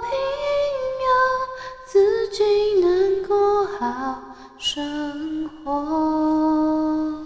[0.00, 0.10] 平
[1.02, 1.10] 庸，
[1.86, 4.22] 自己能过好
[4.58, 7.24] 生活。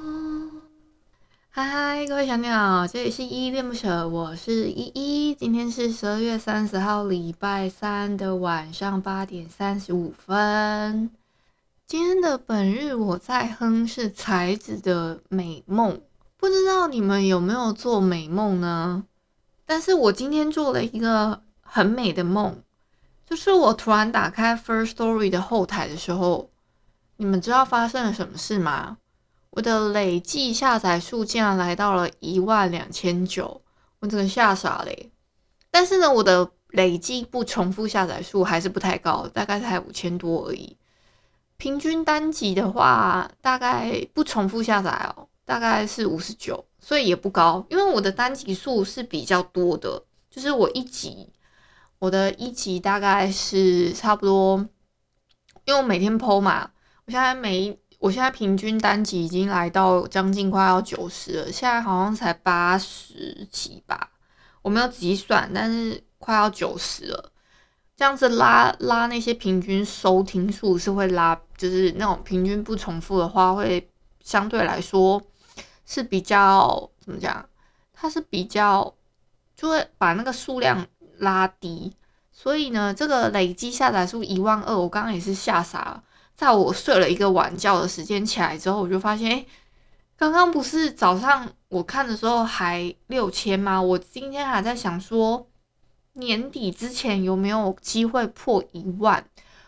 [1.51, 5.35] 嗨嗨，各位小鸟，这里是依依恋不舍，我是依依。
[5.35, 11.11] 今天是十二月三十号，礼拜三的晚上八点三十五分。
[11.87, 15.95] 今天的本日我在哼是才子的《美梦》，
[16.37, 19.05] 不知道你们有没有做美梦呢？
[19.67, 22.63] 但是我今天做了一个很美的梦，
[23.31, 26.51] 就是我突然打开 First Story 的后台的时候，
[27.17, 28.99] 你们知道发生了什么事吗？
[29.51, 33.63] 我的累计下载数竟然来到了一万两千九，
[34.01, 34.93] 我整个吓傻了。
[35.71, 40.77] 但是呢，我的累计不重复下载数还是不太高，大概才五千多而已。
[41.57, 47.65] 平均单集的话，大概不重复下载哦，大概是五十九，所以也不高。
[47.71, 51.29] 因为我的单集数是比较多的，就是我一集，
[52.01, 54.59] 我的一集大概是差不多，
[55.65, 56.73] 因为我每天 po 嘛，
[57.07, 57.79] 我现在每。
[58.01, 64.13] 我现在平均单集已经来到将近快要九十了，现在好像才八十几吧，
[64.63, 67.31] 我没有仔细算，但是快要九十了。
[67.95, 73.91] 这样子拉拉那些平均收听数是会拉，就是那种平均不重复的话，会
[74.25, 75.21] 相对来说
[75.85, 77.47] 是比较怎么讲？
[77.93, 78.95] 它是比较
[79.55, 80.87] 就会把那个数量
[81.21, 81.93] 拉低，
[82.33, 86.03] 所以呢，这个累计下载数一万二，我刚刚也是吓傻了。
[86.37, 89.47] 在我睡了一个晚觉的时间起来之后，我就发现，哎，
[90.17, 93.81] 刚刚不是早上我看的时候还六千吗？
[93.81, 95.47] 我今天还在想说，
[96.15, 99.23] 年底之前有没有机会破一万？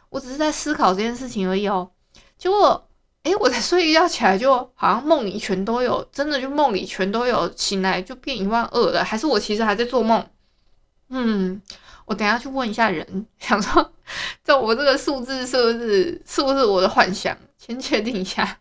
[0.09, 1.91] 我只是在思考这件事情而已哦。
[2.39, 2.89] 结果，
[3.23, 10.27] 哎，我才睡一觉起来，就好像梦里全都有，真的就梦里全都有，醒来就变一万二了，还是我其实还在做梦？
[11.13, 11.63] 嗯。
[12.05, 13.93] 我等下去问一下人， 想说，
[14.45, 17.35] 就我这个数字是不是是不是我的幻想？
[17.57, 18.59] 先确定一下。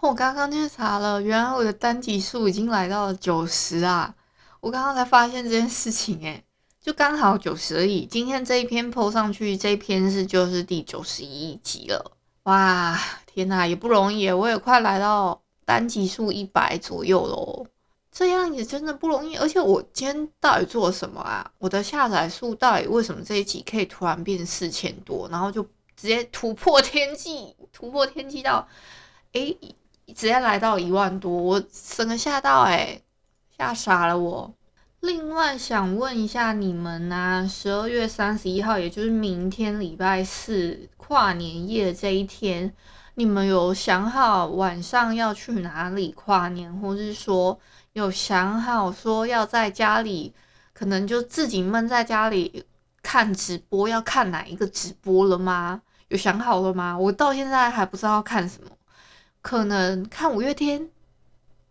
[0.00, 4.12] 我刚刚去查了，原来我的单集数已经来到了九十啊！
[4.58, 6.42] 我刚刚才发现这件事情，诶，
[6.80, 8.04] 就刚好九十而已。
[8.04, 12.16] 今天这一篇 po 上去，这一篇是就是第九十一集了。
[12.42, 17.66] 哇，天哪，也不容易，我也快来到单集数一百左右喽。
[18.14, 21.50] 这样也真的不容易，而且我今天到底做了什么啊？
[21.56, 25.62] 我的下载数到底为什么这一集可以突然变四千多，然后就
[25.96, 28.68] 直接突破天际， 突破天际到，
[29.32, 29.56] 诶，
[30.08, 31.64] 直接来到一万多，我
[31.96, 33.02] 整个吓到诶，
[33.56, 34.52] 吓傻了我。
[35.00, 42.74] 另外想问一下你们啊，十二月三十一号，也就是明天礼拜四跨年夜这一天，
[43.14, 47.58] 你们有想好晚上要去哪里跨年，或是说？
[47.92, 50.34] 有想好说要在家里，
[50.72, 52.64] 可能就自己闷在家里
[53.02, 55.82] 看直播，要看哪一个直播了吗？
[56.08, 56.96] 有想好了吗？
[56.98, 58.70] 我到现在还不知道看什么，
[59.40, 60.90] 可能看五月天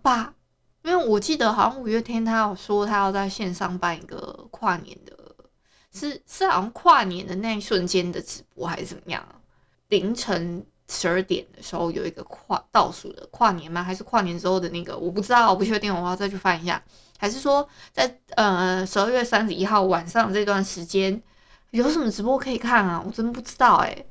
[0.01, 0.35] 吧，
[0.83, 5.17] 因为我记得好像五月天他有说他要在线上办一个跨年的，
[5.91, 9.23] 是是好像跨年的那一瞬间的直播还是怎么样？
[9.87, 10.65] 凌晨。
[10.93, 13.81] 十二点的时候有一个跨倒数的跨年吗？
[13.81, 14.97] 还是跨年之后的那个？
[14.97, 16.83] 我不知道，我不确定，我要再去翻一下。
[17.17, 21.21] 还是说在呃十二月三十一号晚上这段时间
[21.69, 23.01] 有什么直播可以看啊？
[23.05, 24.05] 我真不知道哎、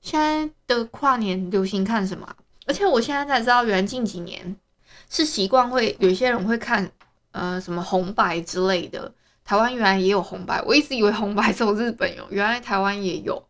[0.00, 2.26] 现在的跨年流行看什么？
[2.66, 4.56] 而且我现在才知道，原来近几年
[5.10, 6.90] 是习惯会有些人会看
[7.32, 9.12] 呃什么红白之类的。
[9.44, 13.44] 台湾原来也有红白，我一直以为红白只有日本有，原来台湾也有。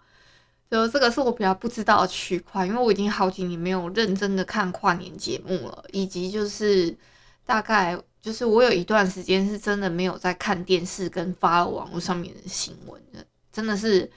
[0.73, 6.97] 就这个是我比较不知道的区块，因为我已经好几年没有认真的看跨年节目了，以及就是
[7.45, 13.23] 大概就是我有一段时间是真的没有在看电视跟发网络上面的新闻的，
[13.53, 14.11] 真的是，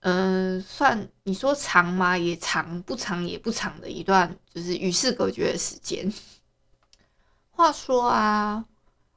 [0.00, 2.18] 嗯、算你说长吗？
[2.18, 6.12] 也长，不长也不长的一段就是与世隔绝的时间。
[7.52, 8.64] 话说啊，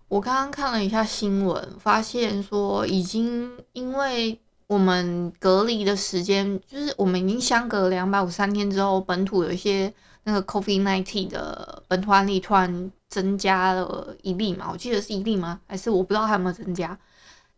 [0.07, 4.39] 我刚刚看了一下新闻，发现说已经因为
[4.73, 9.93] 我们隔离的时间，就是我们已经相隔两百五十三天之后，本土有一些
[10.23, 15.61] 那个 COVID-19 的本土案例突然增加了一例嘛，我记得是一例吗？
[15.67, 16.97] 还是我不知道还有没有增加？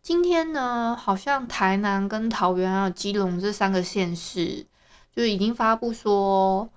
[0.02, 4.66] 今天呢，好像台南跟桃园还有基隆这三个县市，
[5.14, 6.68] 就已经发布说。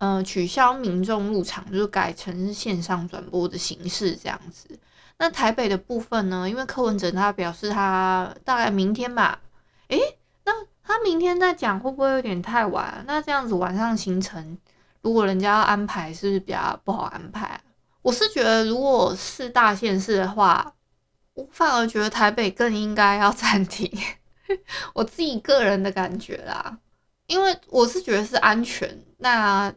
[0.00, 4.78] 呃，取消民众入场，就是改成线上转播的形式这样子。
[5.18, 6.48] 那台北的部分呢？
[6.48, 9.40] 因为柯文哲他表示他大概明天吧。
[9.88, 10.52] 诶、那
[10.82, 13.04] 他明天再讲会不会有点太晚？
[13.06, 14.58] 那这样子晚上行程，
[15.02, 17.60] 如果人家要安排，是不是比较不好安排？
[18.02, 20.74] 我是觉得，如果是大县市的话，
[21.34, 23.90] 我反而觉得台北更应该要暂停。
[24.94, 26.78] 我自己个人的感觉啦，
[27.26, 29.04] 因为我是觉得是安全。
[29.18, 29.70] 那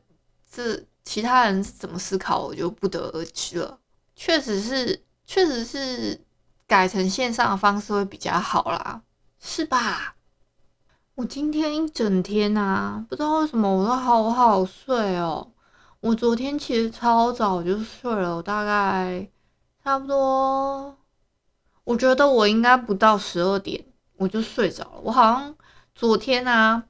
[0.49, 3.79] 这其他人是怎么思考，我就不得而知了。
[4.15, 6.21] 确实是，确实是
[6.67, 9.01] 改成线上的方式会比较好啦，
[9.43, 10.15] 是吧？
[11.15, 15.51] 我今天一整天啊，不知道为什么我都好好睡哦。
[15.99, 19.27] 我昨天其实超早就睡了，我大概
[19.83, 20.95] 差不多，
[21.83, 23.83] 我觉得我应该不到十二点
[24.17, 25.01] 我就睡着了。
[25.03, 25.55] 我好像
[25.95, 26.83] 昨天啊，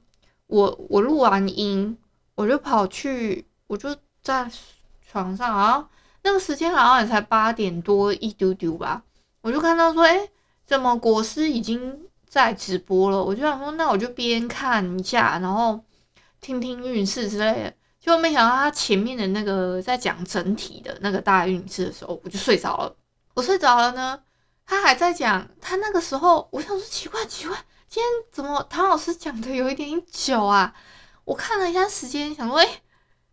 [0.46, 1.96] 我我录完音，
[2.34, 3.48] 我就跑去。
[3.66, 4.50] 我就在
[5.10, 5.88] 床上，好像
[6.22, 9.02] 那个时间好像也才八点多一丢丢吧。
[9.40, 10.28] 我就看到说，哎、
[10.66, 11.98] 怎么国师已经
[12.32, 13.22] 在直播了？
[13.22, 15.78] 我就想说，那我就边看一下，然后
[16.40, 17.74] 听听运势之类的。
[18.00, 22.96] 结果没想到他前面的那个在讲整体的那个大运势的时候，我就睡着了。
[23.34, 24.18] 我睡着了呢，
[24.64, 25.46] 他还在讲。
[25.60, 27.54] 他那个时候，我想说奇怪奇怪，
[27.86, 30.74] 今天怎么唐老师讲的有一点久啊？
[31.24, 32.66] 我看了一下时间，想说，哎、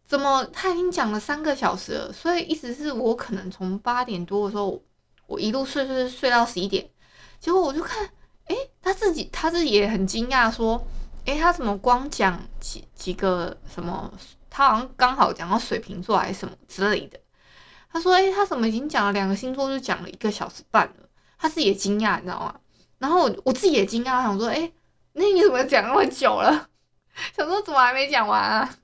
[0.05, 2.11] 怎么他已经讲了三个小时了？
[2.11, 4.83] 所以意思是我可能从八点多的时候，
[5.25, 6.89] 我一路睡睡睡到十一点，
[7.39, 8.09] 结果我就看，
[8.89, 10.83] 他自己他自己也很惊讶，说，
[11.25, 14.11] 诶，他怎么光讲几几个什么？
[14.49, 17.19] 他好像刚好讲到水瓶座还是什么之类的。
[17.91, 21.07] 他说，诶，他怎么已经讲了两个星座就讲了一个小时半了？
[21.37, 22.55] 他自己也惊讶，你知道吗？
[22.97, 24.73] 然后我我自己也惊讶，想说，诶，
[25.13, 26.69] 那你怎么讲那么久了？
[27.37, 28.75] 想说怎么还没讲完啊？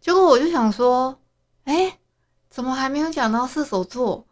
[0.00, 1.20] 结果我就想说，
[1.64, 1.98] 哎，
[2.48, 4.24] 怎么还没有讲到射手座？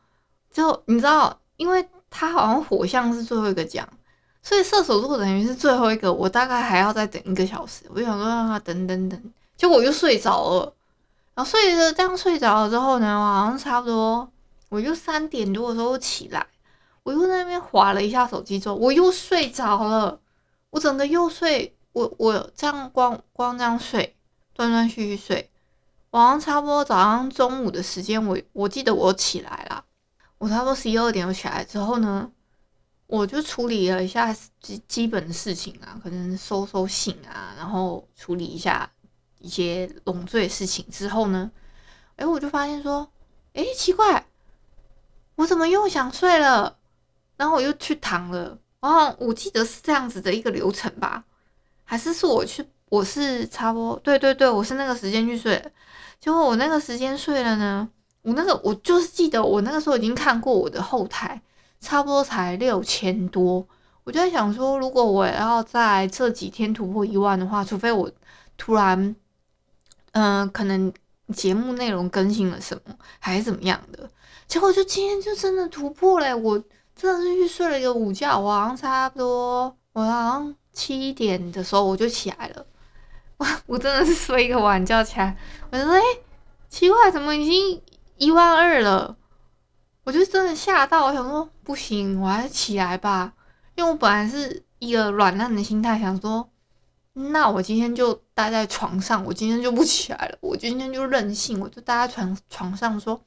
[0.53, 3.89] 就你知道，因为他好像火象是最后一个讲，
[4.43, 6.13] 所以射手座等于是最后一个。
[6.13, 7.85] 我大概还要再等一个小时。
[7.91, 10.75] 我想说让他等等等，结果我就睡着了。
[11.35, 14.29] 然后睡着这样睡着了之后呢，我好像差不多，
[14.69, 16.47] 我就三点多的时候起来，
[17.03, 20.19] 我又在那边滑了一下手机之后，我又睡着了。
[20.71, 24.17] 我整个又睡，我我这样光光这样睡，
[24.53, 25.51] 断断续续睡。
[26.11, 29.85] 晚上差不多早上中午的时间，我我记得我起来了，
[30.39, 32.31] 我差不多十一二点我起来之后呢，
[33.09, 38.89] 我就处理了一下基基本的事情啊，可能收收信啊，然后处理一下
[39.41, 41.51] 一些农罪事情之后呢，
[42.17, 43.11] 哎，我就发现说，
[43.55, 44.27] 哎，奇怪，
[45.37, 46.77] 我怎么又想睡了？
[47.39, 51.25] 然后我又去躺了，然后我记得是这样子的一个流程吧，
[51.85, 52.65] 还是是我去？
[52.91, 55.63] 我是差不多，对对对，我是那个时间去睡。
[56.21, 57.89] 结果我那个时间睡了呢，
[58.23, 61.41] 我那个我就是记得我那个时候已经看过我的后台，
[61.81, 63.67] 差不多才六千多。
[64.05, 68.11] 我就在想说，如果我要在这几天突破一万的话，除非我
[68.57, 69.15] 突然，
[70.13, 70.91] 嗯、可能
[71.35, 74.09] 节目内容更新了什么，还是怎么样的。
[74.47, 76.59] 结果就今天就真的突破了，我
[76.97, 82.65] 真的是去睡了一个午觉，我好像差不多，我好像七点的时候我就起来了。
[83.37, 85.37] 我 我真的是睡一个晚觉起来，
[85.71, 86.01] 我就说，哎、
[86.71, 87.83] 奇怪，怎么已经
[88.17, 89.18] 一万二了？
[90.09, 93.31] 我就真的吓到，我想说不行，我还是起来吧，
[93.75, 96.49] 因为我本来是一个软烂的心态，想说，
[97.13, 103.21] 那我今天就待在床上，我今天就不起来了， 我今天就任性，我就待在床床上说，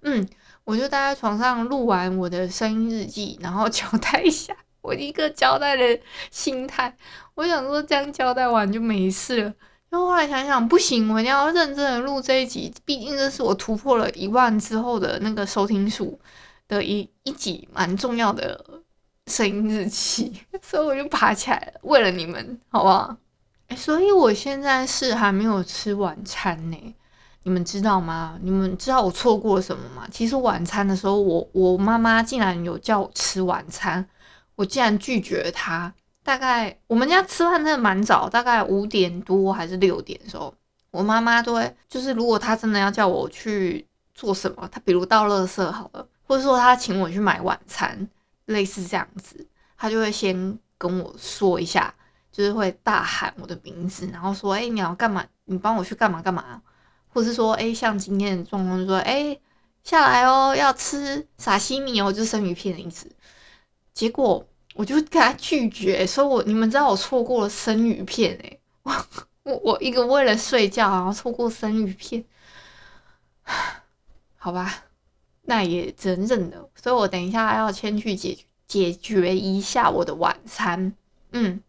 [0.00, 0.28] 嗯，
[0.64, 4.52] 我就待在床上录完我的声音日记，然后交代一下。
[4.82, 6.00] 我一个交代的
[6.32, 6.96] 心态，
[7.36, 9.54] 我想说这样交代完就没事了。
[9.98, 16.18] 后来想想不行，我一定要认真的录这一集，毕竟这是我突破了一万之后的那个收听数
[16.68, 18.64] 的一一集蛮重要的
[19.26, 23.16] 声音日期， 所以我就爬起来了，为了你们，好不好？
[23.76, 26.94] 所以我现在是还没有吃晚餐呢，
[27.42, 28.38] 你们知道吗？
[28.42, 30.06] 你们知道我错过了什么吗？
[30.10, 34.08] 其实晚餐的时候，我我妈妈竟然有叫我吃晚餐。
[34.54, 35.92] 我竟然拒绝了她。
[36.26, 40.52] 大概我们家吃饭真的蛮早，大概五点多还是六点的时候，
[40.90, 48.08] 我妈妈都会就是如果她真的要叫我去做什么，她比如倒垃圾好了，或者说她请我去买晚餐，
[48.46, 51.94] 类似这样子，她就会先跟我说一下，
[52.32, 55.24] 就是会大喊我的名字，然后说：“哎、你要干嘛？
[55.44, 56.60] 你帮我去干嘛干嘛？”
[57.14, 59.38] 或是说：“哎、像今天的状况，就说：哎、
[59.84, 63.08] 下来哦，要吃沙西米哦，就是生鱼片的意思。”
[63.94, 64.44] 结果
[64.76, 68.92] 我就跟他拒绝，说我你们知道我错过了生鱼片哎，我
[69.44, 72.24] 我我一个为了睡觉然后错过生鱼片，
[74.36, 74.84] 好吧，
[75.42, 76.68] 那也只能认了。
[76.74, 78.36] 所以我等一下要先去解
[78.68, 80.92] 解决一下我的晚餐。
[81.32, 81.62] 嗯，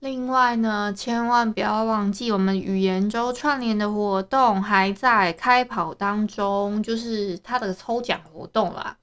[0.00, 8.96] 另外呢，千万不要忘记我们语言周串联的活动还在开跑当中，就是它的抽奖活动啦。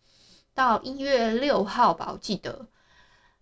[0.53, 2.67] 到一月六号吧，我记得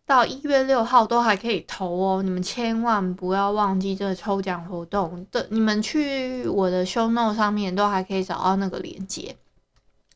[0.05, 5.47] 到一月六号都还可以投哦，你们千万不要忘记这个抽奖活动的。
[5.49, 9.35] 你们去我的 show note 上面都还可以找到那个链接。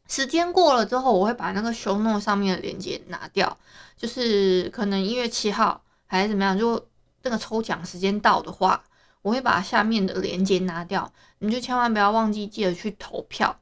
[0.07, 3.57] 时间过了之后，我会把那个 show note 上面的链接拿掉，
[3.97, 6.85] 就是可能一月七号还是怎么样，就
[7.23, 8.83] 那个抽奖时间到的话，
[9.23, 13.59] 我会把下面的链接拿掉，你就千万不要忘记记得去投票。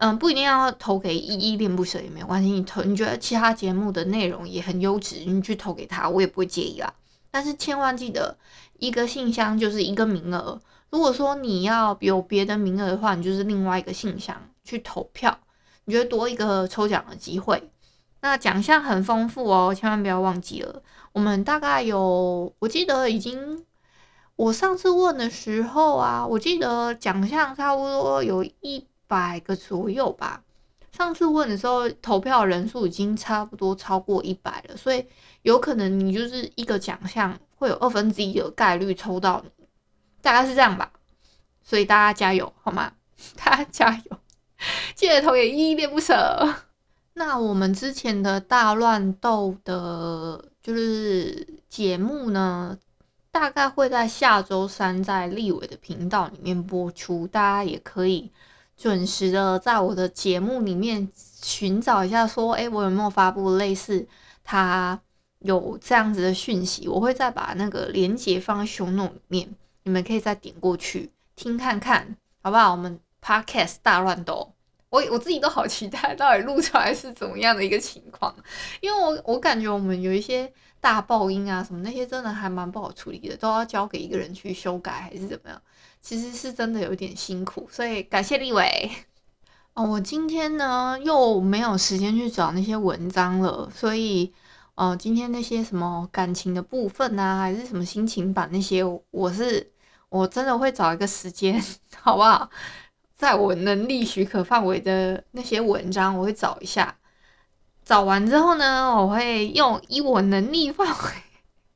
[0.00, 2.48] 嗯，不一定要投给依依恋不舍也没有关系。
[2.48, 6.94] 你投，你觉得其他节目的内容也很优质，你去投给他，我也不会介意啦。
[7.30, 8.38] 但是千万记得，
[8.78, 10.58] 一个信箱就是一个名额。
[10.88, 15.38] 如果说你要有别的名额的话，你就是另外一个信箱去投票，
[15.84, 17.70] 你觉得多一个抽奖的机会。
[18.22, 20.82] 那奖项很丰富哦，千万不要忘记了。
[21.12, 23.66] 我们大概有，我记得已经，
[24.36, 28.86] 我上次问的时候啊，我记得奖项差不多有一。
[29.10, 30.40] 百个左右吧。
[30.92, 35.04] 上次问的时候，投票人数已经差不多超过一百了，所以
[35.42, 39.66] 有可能你就是一个奖项会有二分之一的概率抽到你，
[40.22, 40.92] 大概是这样吧。
[41.62, 42.92] 所以大家加油好吗？
[43.36, 44.18] 大家加油，
[44.94, 46.54] 记得投给依依恋不舍。
[47.14, 52.78] 那我们之前的大乱斗的，就是节目呢，
[53.30, 58.30] 大概会在下周三在立伟的频道里面播出，大家也可以。
[58.80, 64.08] 准时的在我的节目里面寻找一下，说，哎，我有没有发布类似
[64.42, 64.98] 他
[65.40, 66.88] 有这样子的讯息？
[66.88, 72.70] 我会再把那个连接放在 show note 里面，你们可以再点过去听看看，好不好？
[72.70, 74.50] 我们 podcast 大乱斗，
[74.88, 78.34] 我我自己都好期待，到底录出来是怎么样的一个情况？
[78.80, 85.60] 因为我我感觉我们有一些大爆音啊什么那些，真的还蛮不好处理的，都要交给一个人去修改还是怎么样？
[86.00, 88.90] 其实是真的有点辛苦，所以感谢立伟。
[89.74, 94.32] 哦，我今天呢又没有时间去找那些文章了，所以，
[94.74, 99.70] 呃，今天那些什么感情的部分啊，还是什么心情版那些，我是
[100.08, 101.62] 我真的会找一个时间，
[101.96, 102.50] 好不好？
[103.16, 106.96] 在我能力许可范围的那些文章，我会找一下。
[107.84, 111.10] 找完之后呢，我会用以我能力范围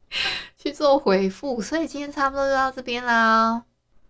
[0.57, 1.61] 去做回复。
[1.61, 3.64] 所以今天差不多就到这边啦。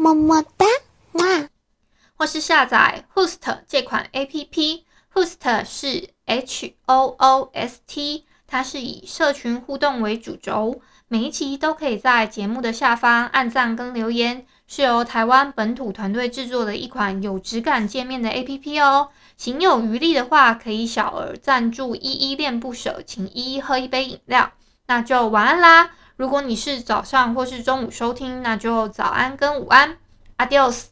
[0.00, 0.64] 么么哒，
[1.12, 1.48] 哇！
[2.16, 3.36] 或是下载 Host
[3.68, 19.10] 这款 A P P，Host 是 H O O S T，它是以社群互动为主轴，每一期都可以在节目的下方按赞跟留言，是由台湾本土团队制作的一款有质感界面的 APP 哦。
[19.36, 24.52] 行有余力的话，可以小额赞助依依恋不舍，请依依喝一杯饮料。
[24.86, 25.90] 那就晚安啦。
[26.20, 29.96] 如果你是早上或是中午收听，那就早安跟午安
[30.36, 30.89] ，Adios。